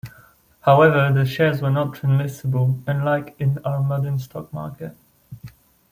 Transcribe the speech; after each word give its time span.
However, 0.61 1.11
the 1.13 1.25
shares 1.27 1.61
were 1.61 1.69
not 1.69 1.93
transmissible, 1.93 2.79
unlike 2.87 3.35
in 3.37 3.59
our 3.63 3.83
modern 3.83 4.17
stock 4.17 4.51
market. 4.51 4.97